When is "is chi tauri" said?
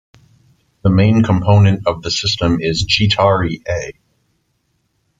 2.59-3.61